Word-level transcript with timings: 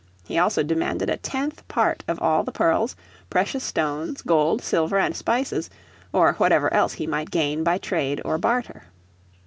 He 0.25 0.39
also 0.39 0.63
demanded 0.63 1.11
a 1.11 1.17
tenth 1.17 1.67
part 1.67 2.03
of 2.07 2.19
all 2.19 2.43
the 2.43 2.51
pearls, 2.51 2.95
precious 3.29 3.63
stones, 3.63 4.23
gold, 4.23 4.63
silver 4.63 4.97
and 4.97 5.15
spices, 5.15 5.69
or 6.11 6.33
whatever 6.39 6.73
else 6.73 6.93
he 6.93 7.05
might 7.05 7.29
gain 7.29 7.63
by 7.63 7.77
trade 7.77 8.19
or 8.25 8.39
barter. 8.39 8.85